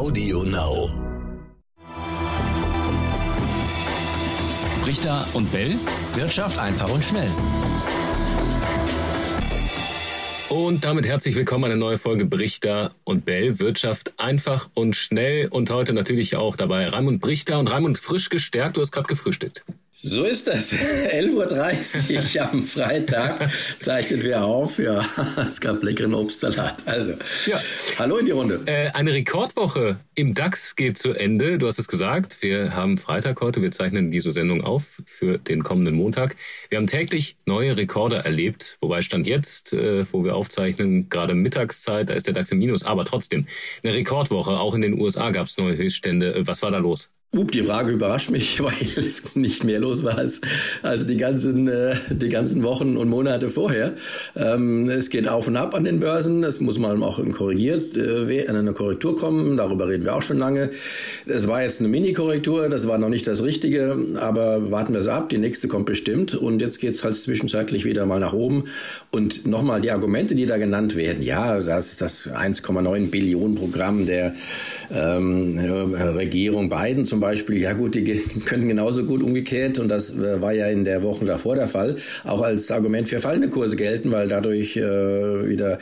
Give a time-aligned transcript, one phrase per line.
[0.00, 0.88] Audio Now.
[4.86, 5.74] Richter und Bell.
[6.14, 7.28] Wirtschaft einfach und schnell.
[10.48, 13.58] Und damit herzlich willkommen an eine neue Folge Brichter und Bell.
[13.58, 15.48] Wirtschaft einfach und schnell.
[15.48, 18.78] Und heute natürlich auch dabei Raimund Brichter und Raimund frisch gestärkt.
[18.78, 19.66] Du hast gerade gefrühstückt.
[19.92, 20.72] So ist das.
[20.74, 23.50] 11.30 Uhr am Freitag
[23.80, 24.78] zeichnen wir auf.
[24.78, 25.04] Ja,
[25.50, 26.86] es gab leckeren Obstsalat.
[26.86, 27.14] Also,
[27.46, 27.60] ja.
[27.98, 28.62] hallo in die Runde.
[28.66, 31.58] Äh, eine Rekordwoche im DAX geht zu Ende.
[31.58, 32.40] Du hast es gesagt.
[32.40, 33.60] Wir haben Freitag heute.
[33.62, 36.36] Wir zeichnen diese Sendung auf für den kommenden Montag.
[36.70, 38.78] Wir haben täglich neue Rekorde erlebt.
[38.80, 42.84] Wobei Stand jetzt, äh, wo wir aufzeichnen, gerade Mittagszeit, da ist der DAX im Minus.
[42.84, 43.46] Aber trotzdem,
[43.82, 44.52] eine Rekordwoche.
[44.52, 46.34] Auch in den USA gab es neue Höchststände.
[46.34, 47.10] Äh, was war da los?
[47.38, 50.40] Up, die Frage überrascht mich, weil es nicht mehr los war als,
[50.82, 53.94] als die, ganzen, äh, die ganzen Wochen und Monate vorher.
[54.34, 56.42] Ähm, es geht auf und ab an den Börsen.
[56.42, 59.56] Es muss mal auch korrigiert, äh, an eine Korrektur kommen.
[59.56, 60.70] Darüber reden wir auch schon lange.
[61.24, 65.06] Es war jetzt eine Mini-Korrektur, das war noch nicht das Richtige, aber warten wir es
[65.06, 65.28] ab.
[65.28, 66.34] Die nächste kommt bestimmt.
[66.34, 68.64] Und jetzt geht es halt zwischenzeitlich wieder mal nach oben.
[69.12, 71.22] Und nochmal die Argumente, die da genannt werden.
[71.22, 74.34] Ja, das, das 1,9 Billionen Programm der
[74.92, 78.04] ähm, Regierung Biden zum Beispiel, ja gut, die
[78.44, 81.96] können genauso gut umgekehrt, und das äh, war ja in der Woche davor der Fall,
[82.24, 84.82] auch als Argument für fallende Kurse gelten, weil dadurch äh,
[85.48, 85.78] wieder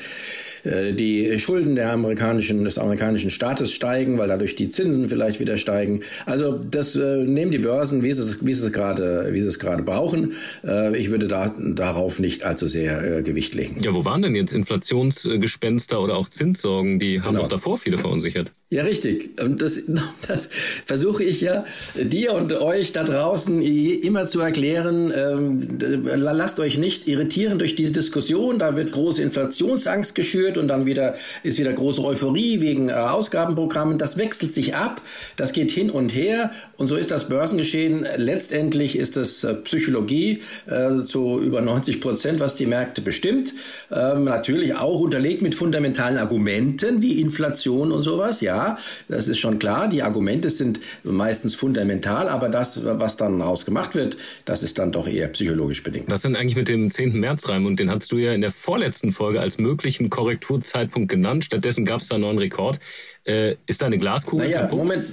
[0.92, 6.00] die Schulden der amerikanischen, des amerikanischen Staates steigen, weil dadurch die Zinsen vielleicht wieder steigen.
[6.27, 9.48] Also das äh, nehmen die Börsen, wie sie es, wie sie es gerade, wie sie
[9.48, 10.33] es gerade brauchen.
[10.64, 13.80] Äh, ich würde da, darauf nicht allzu sehr äh, Gewicht legen.
[13.83, 16.98] Ja, wo waren denn jetzt Inflationsgespenster oder auch Zinssorgen?
[16.98, 17.44] Die haben genau.
[17.44, 18.50] auch davor viele verunsichert.
[18.70, 19.41] Ja, richtig.
[19.41, 19.80] Und das,
[20.28, 20.48] das
[20.84, 25.12] versuche ich ja dir und euch da draußen immer zu erklären.
[25.16, 28.58] Ähm, lasst euch nicht irritieren durch diese Diskussion.
[28.58, 33.98] Da wird große Inflationsangst geschürt und dann wieder ist wieder große Euphorie wegen äh, Ausgabenprogrammen.
[33.98, 35.03] Das wechselt sich ab.
[35.37, 36.50] Das geht hin und her.
[36.77, 38.06] Und so ist das Börsengeschehen.
[38.17, 43.55] Letztendlich ist es äh, Psychologie äh, zu über 90 Prozent, was die Märkte bestimmt.
[43.91, 48.41] Ähm, natürlich auch unterlegt mit fundamentalen Argumenten wie Inflation und sowas.
[48.41, 48.78] Ja,
[49.09, 49.88] das ist schon klar.
[49.88, 55.06] Die Argumente sind meistens fundamental, aber das, was dann rausgemacht wird, das ist dann doch
[55.06, 56.11] eher psychologisch bedingt.
[56.11, 57.19] Was denn eigentlich mit dem 10.
[57.19, 57.66] März rein?
[57.66, 61.44] Und den hast du ja in der vorletzten Folge als möglichen Korrekturzeitpunkt genannt.
[61.44, 62.78] Stattdessen gab es da einen neuen Rekord.
[63.25, 64.78] Äh, ist da eine Glaskugel naja, kaputt?
[64.78, 65.04] Moment,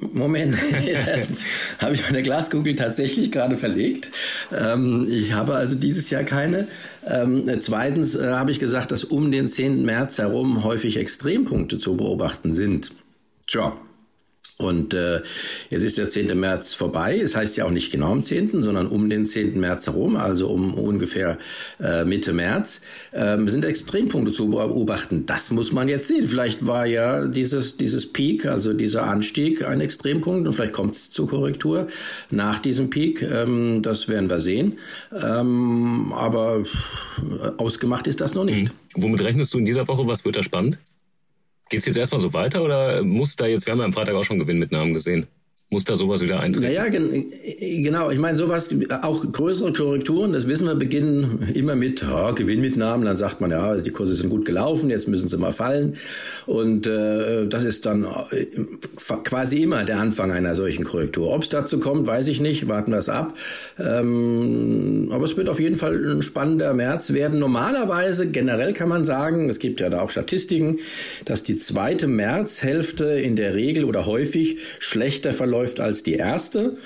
[0.12, 0.56] Moment.
[1.78, 4.10] habe ich meine Glaskugel tatsächlich gerade verlegt.
[4.52, 6.68] Ähm, ich habe also dieses Jahr keine.
[7.06, 9.84] Ähm, zweitens äh, habe ich gesagt, dass um den 10.
[9.84, 12.92] März herum häufig Extrempunkte zu beobachten sind.
[13.46, 13.76] Tja,
[14.58, 15.20] und äh,
[15.68, 16.38] jetzt ist der 10.
[16.38, 17.20] März vorbei.
[17.22, 19.60] Es heißt ja auch nicht genau am 10., sondern um den 10.
[19.60, 21.36] März herum, also um ungefähr
[21.78, 22.80] äh, Mitte März,
[23.12, 25.26] äh, sind Extrempunkte zu beobachten.
[25.26, 26.26] Das muss man jetzt sehen.
[26.26, 31.10] Vielleicht war ja dieses, dieses Peak, also dieser Anstieg, ein Extrempunkt und vielleicht kommt es
[31.10, 31.88] zur Korrektur
[32.30, 33.20] nach diesem Peak.
[33.20, 34.78] Ähm, das werden wir sehen.
[35.12, 36.64] Ähm, aber
[37.58, 38.72] ausgemacht ist das noch nicht.
[38.72, 39.02] Mhm.
[39.02, 40.06] Womit rechnest du in dieser Woche?
[40.06, 40.78] Was wird da spannend?
[41.68, 44.14] Geht es jetzt erstmal so weiter oder muss da jetzt, wir haben ja am Freitag
[44.14, 45.26] auch schon Gewinnmitnahmen gesehen,
[45.68, 46.64] muss da sowas wieder eintreten?
[46.64, 47.28] Naja, gen
[47.82, 48.10] genau.
[48.10, 48.70] Ich meine, sowas,
[49.02, 53.04] auch größere Korrekturen, das wissen wir, beginnen immer mit ja, Gewinnmitnahmen.
[53.04, 55.96] Dann sagt man, ja, die Kurse sind gut gelaufen, jetzt müssen sie mal fallen.
[56.46, 58.46] Und äh, das ist dann äh,
[59.24, 61.32] quasi immer der Anfang einer solchen Korrektur.
[61.32, 62.68] Ob es dazu kommt, weiß ich nicht.
[62.68, 63.36] Warten wir es ab.
[63.76, 67.40] Ähm, aber es wird auf jeden Fall ein spannender März werden.
[67.40, 70.78] Normalerweise, generell kann man sagen, es gibt ja da auch Statistiken,
[71.24, 76.76] dass die zweite Märzhälfte in der Regel oder häufig schlechter verläuft läuft als die erste.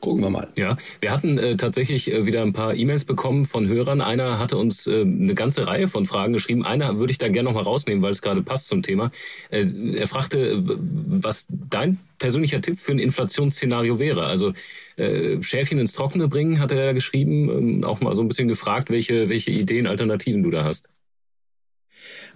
[0.00, 0.48] Gucken wir mal.
[0.58, 4.00] Ja, wir hatten äh, tatsächlich äh, wieder ein paar E-Mails bekommen von Hörern.
[4.00, 6.64] Einer hatte uns äh, eine ganze Reihe von Fragen geschrieben.
[6.64, 9.12] Einer würde ich da gerne noch mal rausnehmen, weil es gerade passt zum Thema.
[9.50, 14.24] Äh, er fragte, was dein persönlicher Tipp für ein Inflationsszenario wäre.
[14.24, 14.52] Also
[14.96, 17.82] äh, Schäfchen ins Trockene bringen, hat er geschrieben.
[17.82, 20.88] Äh, auch mal so ein bisschen gefragt, welche, welche Ideen, Alternativen du da hast.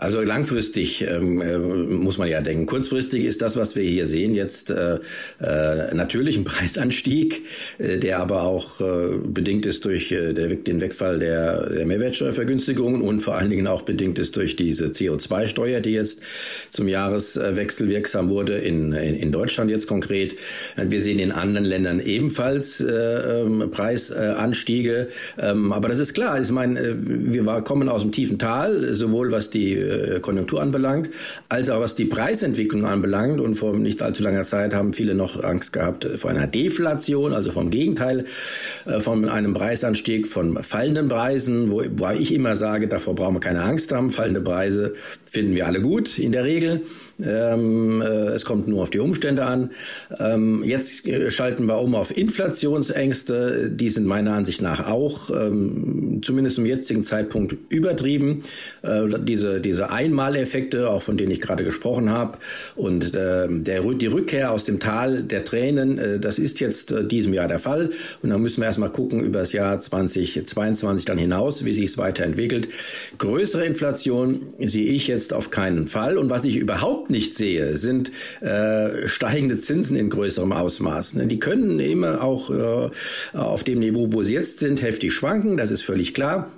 [0.01, 2.65] Also langfristig ähm, äh, muss man ja denken.
[2.65, 4.95] Kurzfristig ist das, was wir hier sehen, jetzt äh,
[5.43, 7.43] äh, natürlich ein Preisanstieg,
[7.77, 13.21] äh, der aber auch äh, bedingt ist durch äh, den Wegfall der, der Mehrwertsteuervergünstigungen und
[13.21, 16.21] vor allen Dingen auch bedingt ist durch diese CO2-Steuer, die jetzt
[16.71, 20.35] zum Jahreswechsel wirksam wurde, in, in, in Deutschland jetzt konkret.
[20.79, 22.91] Wir sehen in anderen Ländern ebenfalls äh,
[23.43, 25.09] ähm, Preisanstiege.
[25.39, 26.41] Ähm, aber das ist klar.
[26.41, 31.11] Ich meine, wir war, kommen aus dem tiefen Tal, sowohl was die äh, Konjunktur anbelangt,
[31.49, 33.41] als auch was die Preisentwicklung anbelangt.
[33.41, 37.51] Und vor nicht allzu langer Zeit haben viele noch Angst gehabt vor einer Deflation, also
[37.51, 38.25] vom Gegenteil,
[38.87, 43.41] äh, von einem Preisanstieg von fallenden Preisen, wo, wo ich immer sage, davor brauchen wir
[43.41, 44.11] keine Angst haben.
[44.11, 44.95] Fallende Preise
[45.31, 46.83] finden wir alle gut in der Regel.
[47.23, 49.71] Ähm, äh, es kommt nur auf die Umstände an.
[50.19, 53.71] Ähm, jetzt schalten wir um auf Inflationsängste.
[53.71, 58.43] Die sind meiner Ansicht nach auch ähm, zumindest zum jetzigen Zeitpunkt übertrieben.
[58.83, 62.39] Diese, diese Einmaleffekte, auch von denen ich gerade gesprochen habe,
[62.77, 67.05] und äh, der, die Rückkehr aus dem Tal der Tränen, äh, das ist jetzt äh,
[67.05, 67.91] diesem Jahr der Fall.
[68.23, 71.99] Und dann müssen wir erstmal gucken über das Jahr 2022 dann hinaus, wie sich es
[71.99, 72.69] weiterentwickelt.
[73.19, 76.19] Größere Inflation sehe ich jetzt auf keinen Fall.
[76.19, 78.11] Und was ich überhaupt nicht sehe, sind
[78.41, 81.15] äh, steigende Zinsen in größerem Ausmaß.
[81.15, 81.27] Ne?
[81.27, 82.91] Die können immer auch äh,
[83.37, 86.51] auf dem Niveau, wo sie jetzt sind, heftig schwanken, das ist völlig klar.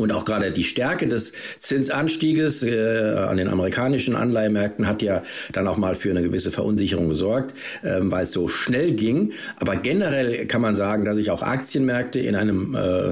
[0.00, 5.68] Und auch gerade die Stärke des Zinsanstieges äh, an den amerikanischen Anleihemärkten hat ja dann
[5.68, 7.54] auch mal für eine gewisse Verunsicherung gesorgt,
[7.84, 9.32] ähm, weil es so schnell ging.
[9.56, 13.10] Aber generell kann man sagen, dass sich auch Aktienmärkte in einem, äh,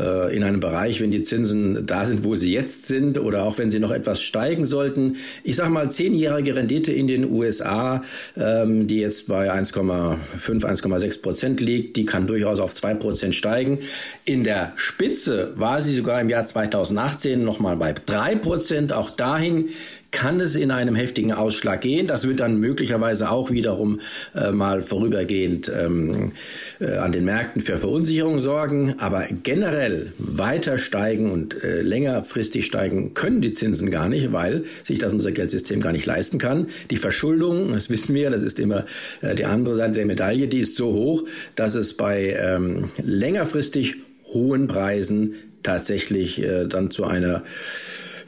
[0.00, 3.58] äh, in einem Bereich, wenn die Zinsen da sind, wo sie jetzt sind, oder auch
[3.58, 8.04] wenn sie noch etwas steigen sollten, ich sage mal, zehnjährige Rendite in den USA,
[8.38, 13.80] ähm, die jetzt bei 1,5, 1,6 Prozent liegt, die kann durchaus auf zwei Prozent steigen.
[14.24, 18.92] In der Spitze war sie sogar im Jahr 2018 nochmal bei drei Prozent.
[18.92, 19.68] Auch dahin
[20.12, 22.06] kann es in einem heftigen Ausschlag gehen.
[22.06, 24.00] Das wird dann möglicherweise auch wiederum
[24.34, 26.32] äh, mal vorübergehend ähm,
[26.80, 28.94] äh, an den Märkten für Verunsicherung sorgen.
[28.98, 34.98] Aber generell weiter steigen und äh, längerfristig steigen können die Zinsen gar nicht, weil sich
[34.98, 36.68] das unser Geldsystem gar nicht leisten kann.
[36.90, 38.84] Die Verschuldung, das wissen wir, das ist immer
[39.22, 41.24] äh, die andere Seite der Medaille, die ist so hoch,
[41.56, 43.96] dass es bei ähm, längerfristig
[44.32, 47.42] hohen Preisen tatsächlich äh, dann zu einer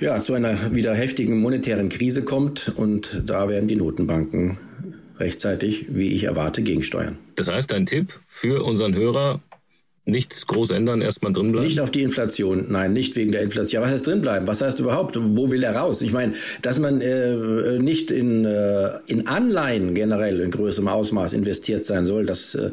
[0.01, 4.59] ja, zu einer wieder heftigen monetären Krise kommt und da werden die Notenbanken
[5.19, 7.17] rechtzeitig, wie ich erwarte, gegensteuern.
[7.37, 9.41] Das heißt, ein Tipp für unseren Hörer,
[10.07, 11.67] Nichts groß ändern, erstmal drin bleiben?
[11.67, 13.81] Nicht auf die Inflation, nein, nicht wegen der Inflation.
[13.81, 14.47] Ja, was heißt drin bleiben?
[14.47, 15.19] Was heißt überhaupt?
[15.19, 16.03] Wo will er raus?
[16.03, 21.87] Ich meine, dass man äh, nicht in, äh, in Anleihen generell in größerem Ausmaß investiert
[21.87, 22.73] sein soll, das, äh,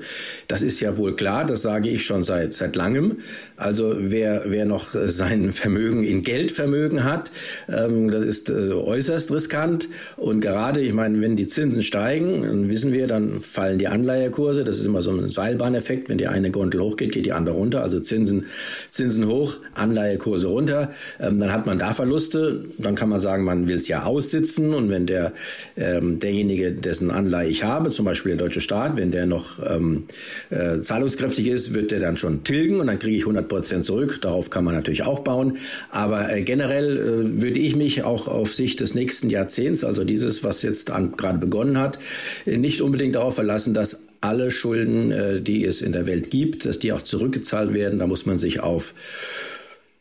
[0.50, 3.19] das ist ja wohl klar, das sage ich schon seit, seit langem.
[3.56, 7.31] Also wer, wer noch sein Vermögen in Geldvermögen hat,
[7.69, 9.88] ähm, das ist äh, äußerst riskant.
[10.18, 14.66] Und gerade, ich meine, wenn die Zinsen steigen, dann wissen wir, dann fallen die Anleihekurse.
[14.66, 16.10] Das ist immer so ein Seilbahneffekt.
[16.10, 18.47] Wenn die eine Gondel hochgeht, geht die andere runter, also Zinsen,
[18.89, 23.68] Zinsen hoch, Anleihekurse runter, ähm, dann hat man da Verluste, dann kann man sagen, man
[23.68, 24.73] will es ja aussitzen.
[24.73, 25.33] Und wenn der
[25.77, 30.06] ähm, derjenige, dessen Anleihe ich habe, zum Beispiel der deutsche Staat, wenn der noch ähm,
[30.50, 34.19] äh, zahlungskräftig ist, wird der dann schon tilgen und dann kriege ich 100 Prozent zurück.
[34.21, 35.57] Darauf kann man natürlich aufbauen,
[35.91, 40.44] aber äh, generell äh, würde ich mich auch auf Sicht des nächsten Jahrzehnts, also dieses,
[40.44, 42.00] was jetzt gerade begonnen hat,
[42.45, 46.79] nicht unbedingt darauf verlassen, dass alle Schulden, äh, die es in der Welt gibt, dass
[46.79, 48.00] die auch zurückgezahlt werden.
[48.00, 48.94] Da muss man sich auf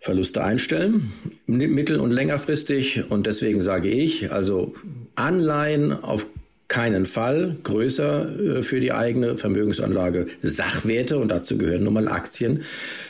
[0.01, 1.13] Verluste einstellen,
[1.47, 3.11] mittel- und längerfristig.
[3.11, 4.75] Und deswegen sage ich, also
[5.15, 6.27] Anleihen auf
[6.69, 12.63] keinen Fall größer äh, für die eigene Vermögensanlage Sachwerte und dazu gehören nun mal Aktien.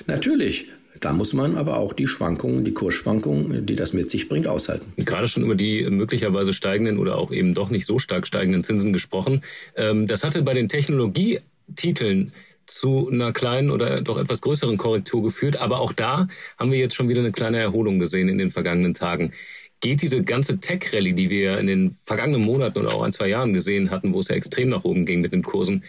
[0.07, 0.67] Natürlich
[1.01, 4.93] da muss man aber auch die Schwankungen, die Kursschwankungen, die das mit sich bringt, aushalten.
[4.97, 8.93] Gerade schon über die möglicherweise steigenden oder auch eben doch nicht so stark steigenden Zinsen
[8.93, 9.43] gesprochen.
[9.77, 12.33] Ähm, das hatte bei den Technologietiteln
[12.67, 15.57] zu einer kleinen oder doch etwas größeren Korrektur geführt.
[15.57, 18.95] Aber auch da haben wir jetzt schon wieder eine kleine Erholung gesehen in den vergangenen
[18.95, 19.33] Tagen.
[19.81, 23.55] Geht diese ganze Tech-Rallye, die wir in den vergangenen Monaten oder auch ein, zwei Jahren
[23.55, 25.85] gesehen hatten, wo es ja extrem nach oben ging mit den Kursen,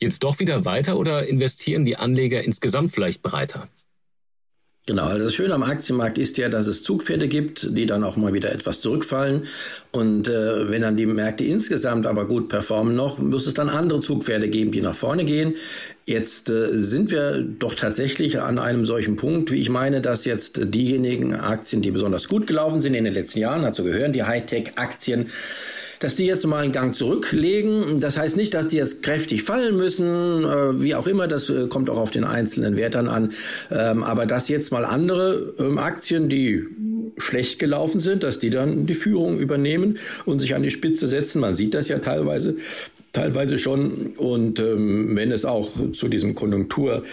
[0.00, 3.68] jetzt doch wieder weiter oder investieren die Anleger insgesamt vielleicht breiter?
[4.88, 8.16] Genau, also das Schöne am Aktienmarkt ist ja, dass es Zugpferde gibt, die dann auch
[8.16, 9.48] mal wieder etwas zurückfallen.
[9.90, 13.98] Und äh, wenn dann die Märkte insgesamt aber gut performen noch, muss es dann andere
[13.98, 15.54] Zugpferde geben, die nach vorne gehen.
[16.04, 20.60] Jetzt äh, sind wir doch tatsächlich an einem solchen Punkt, wie ich meine, dass jetzt
[20.62, 25.30] diejenigen Aktien, die besonders gut gelaufen sind in den letzten Jahren, dazu gehören die Hightech-Aktien,
[26.00, 28.00] dass die jetzt mal einen Gang zurücklegen.
[28.00, 31.66] Das heißt nicht, dass die jetzt kräftig fallen müssen, äh, wie auch immer, das äh,
[31.68, 33.32] kommt auch auf den einzelnen Wertern an.
[33.70, 36.64] Ähm, aber dass jetzt mal andere ähm, Aktien, die
[37.18, 41.40] schlecht gelaufen sind, dass die dann die Führung übernehmen und sich an die Spitze setzen.
[41.40, 42.56] Man sieht das ja teilweise,
[43.12, 44.12] teilweise schon.
[44.18, 47.04] Und ähm, wenn es auch zu diesem Konjunktur,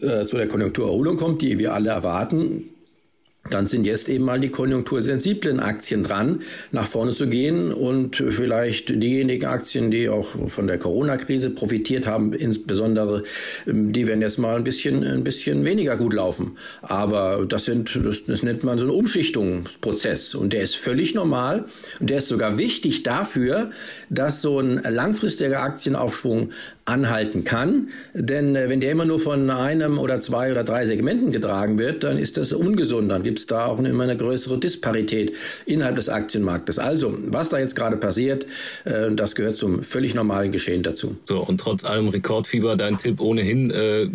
[0.00, 2.70] äh, zu der Konjunkturerholung kommt, die wir alle erwarten,
[3.50, 8.90] dann sind jetzt eben mal die konjunktursensiblen Aktien dran, nach vorne zu gehen und vielleicht
[9.02, 13.22] diejenigen Aktien, die auch von der Corona-Krise profitiert haben, insbesondere,
[13.66, 16.56] ähm, die werden jetzt mal ein bisschen, ein bisschen weniger gut laufen.
[16.82, 21.64] Aber das sind, das, das nennt man so einen Umschichtungsprozess und der ist völlig normal
[22.00, 23.70] und der ist sogar wichtig dafür,
[24.10, 26.50] dass so ein langfristiger Aktienaufschwung
[26.88, 27.88] anhalten kann.
[28.14, 32.04] Denn äh, wenn der immer nur von einem oder zwei oder drei Segmenten getragen wird,
[32.04, 33.10] dann ist das ungesund.
[33.10, 35.34] Dann gibt es da auch immer eine größere Disparität
[35.66, 36.78] innerhalb des Aktienmarktes.
[36.78, 38.46] Also, was da jetzt gerade passiert,
[38.84, 41.16] äh, das gehört zum völlig normalen Geschehen dazu.
[41.24, 44.08] So, und trotz allem Rekordfieber, dein Tipp ohnehin äh,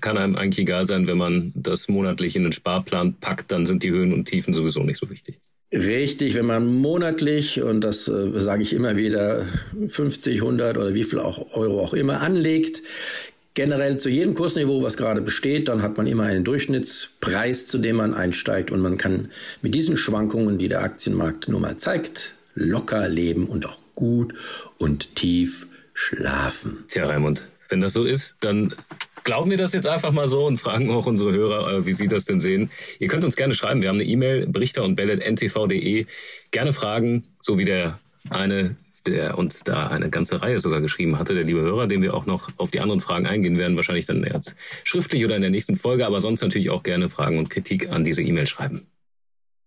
[0.00, 3.82] kann einem eigentlich egal sein, wenn man das monatlich in den Sparplan packt, dann sind
[3.82, 5.38] die Höhen und Tiefen sowieso nicht so wichtig.
[5.72, 9.46] Richtig, wenn man monatlich, und das äh, sage ich immer wieder,
[9.86, 12.82] 50, 100 oder wie viel auch Euro auch immer anlegt,
[13.60, 17.96] generell zu jedem Kursniveau, was gerade besteht, dann hat man immer einen Durchschnittspreis, zu dem
[17.96, 23.06] man einsteigt und man kann mit diesen Schwankungen, die der Aktienmarkt nun mal zeigt, locker
[23.10, 24.32] leben und auch gut
[24.78, 26.84] und tief schlafen.
[26.88, 28.74] Tja, Raimund, wenn das so ist, dann
[29.24, 32.08] glauben wir das jetzt einfach mal so und fragen auch unsere Hörer, äh, wie sie
[32.08, 32.70] das denn sehen.
[32.98, 33.82] Ihr könnt uns gerne schreiben.
[33.82, 36.06] Wir haben eine E-Mail, brichter und bellet.ntv.de.
[36.50, 37.98] Gerne fragen, so wie der
[38.30, 38.76] eine,
[39.06, 42.26] der uns da eine ganze Reihe sogar geschrieben hatte, der liebe Hörer, den wir auch
[42.26, 44.54] noch auf die anderen Fragen eingehen werden, wahrscheinlich dann erst
[44.84, 48.04] schriftlich oder in der nächsten Folge, aber sonst natürlich auch gerne Fragen und Kritik an
[48.04, 48.86] diese E-Mail schreiben.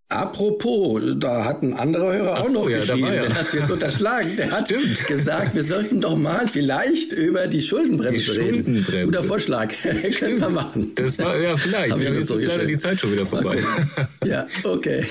[0.10, 3.24] Apropos, da hat ein anderer Hörer auch so, noch ja, geschrieben, ja.
[3.24, 4.36] den hast du jetzt unterschlagen.
[4.38, 5.08] Der hat Stimmt.
[5.08, 8.94] gesagt, wir sollten doch mal vielleicht über die Schuldenbremse, die Schuldenbremse.
[8.94, 9.06] reden.
[9.06, 9.74] Guter Vorschlag,
[10.20, 10.92] können wir machen.
[10.96, 11.98] Das war ja vielleicht.
[11.98, 13.58] Wir jetzt so ist leider die Zeit schon wieder vorbei.
[13.58, 14.30] Okay.
[14.30, 15.04] Ja, okay.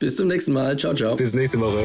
[0.00, 0.76] Bis zum nächsten Mal.
[0.76, 1.14] Ciao, ciao.
[1.14, 1.84] Bis nächste Woche.